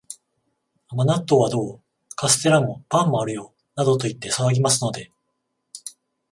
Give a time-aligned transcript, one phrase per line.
[0.87, 1.81] 甘納豆はどう？
[2.15, 5.11] カステラも、パンもあるよ、などと言って騒ぎますので、